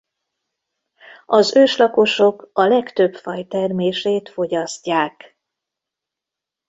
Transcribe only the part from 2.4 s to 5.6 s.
a legtöbb faj termését fogyasztják.